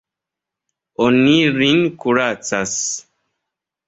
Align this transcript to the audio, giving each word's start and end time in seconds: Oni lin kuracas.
Oni 1.07 1.35
lin 1.57 1.83
kuracas. 2.05 2.73